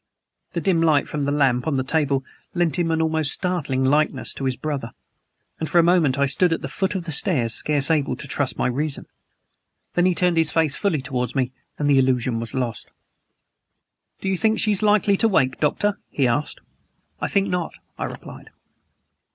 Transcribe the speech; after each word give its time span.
The 0.53 0.61
dim 0.61 0.81
light 0.81 1.07
from 1.07 1.21
the 1.21 1.31
lamp 1.31 1.67
on 1.67 1.77
the 1.77 1.83
table 1.83 2.25
lent 2.55 2.79
him 2.79 2.89
an 2.89 3.03
almost 3.03 3.31
startling 3.31 3.85
likeness 3.85 4.33
to 4.33 4.45
his 4.45 4.55
brother; 4.55 4.93
and 5.59 5.69
for 5.69 5.77
a 5.77 5.83
moment 5.83 6.17
I 6.17 6.25
stood 6.25 6.51
at 6.51 6.63
the 6.63 6.67
foot 6.67 6.95
of 6.95 7.05
the 7.05 7.11
stairs 7.11 7.53
scarce 7.53 7.91
able 7.91 8.15
to 8.15 8.27
trust 8.27 8.57
my 8.57 8.65
reason. 8.65 9.05
Then 9.93 10.07
he 10.07 10.15
turned 10.15 10.37
his 10.37 10.49
face 10.49 10.73
fully 10.75 11.03
towards 11.03 11.35
me, 11.35 11.51
and 11.77 11.87
the 11.87 11.99
illusion 11.99 12.39
was 12.39 12.55
lost. 12.55 12.89
"Do 14.21 14.27
you 14.27 14.37
think 14.37 14.57
she 14.59 14.71
is 14.71 14.81
likely 14.81 15.17
to 15.17 15.27
wake, 15.27 15.59
Doctor?" 15.59 15.99
he 16.09 16.27
asked. 16.27 16.61
"I 17.19 17.27
think 17.27 17.49
not," 17.49 17.73
I 17.99 18.05
replied. 18.05 18.49